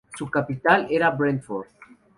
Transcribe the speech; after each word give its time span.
Su 0.17 0.31
capital 0.31 0.87
era 0.89 1.11
Brentford. 1.11 1.67